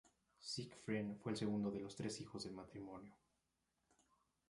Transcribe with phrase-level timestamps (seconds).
[0.39, 3.15] Siegfried fue el segundo de los tres hijos del matrimonio.